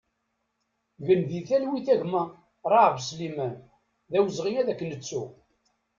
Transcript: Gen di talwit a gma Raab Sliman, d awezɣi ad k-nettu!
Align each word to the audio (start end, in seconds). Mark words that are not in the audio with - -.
Gen 1.05 1.21
di 1.29 1.41
talwit 1.47 1.87
a 1.93 1.95
gma 2.01 2.23
Raab 2.71 2.95
Sliman, 3.07 3.53
d 4.11 4.13
awezɣi 4.17 4.53
ad 4.57 4.69
k-nettu! 4.73 5.23